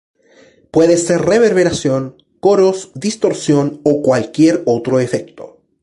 [0.71, 5.59] Puede ser reverberación, coros, distorsión, o cualquier otro efecto.